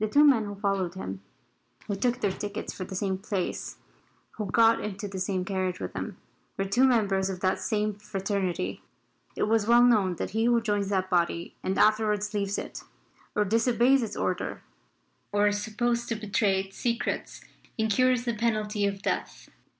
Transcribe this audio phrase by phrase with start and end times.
[0.00, 1.22] The two men who followed him
[1.86, 3.76] who took their tickets for the same place
[4.32, 6.16] who got into the same carriage with him
[6.56, 8.82] were two members of that same fraternity.
[9.36, 12.82] It is well known that he who joins that body and afterwards leaves it,
[13.36, 14.62] or disobeys its order,
[15.30, 17.40] or is supposed to betray its secrets,
[17.78, 19.48] incurs the penalty of death.